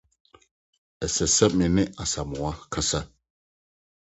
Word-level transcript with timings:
Ɛsɛ 1.05 1.25
sɛ 1.35 1.45
me 1.57 1.65
ne 1.75 1.83
Asamoa 2.01 2.51
kasa. 2.71 2.99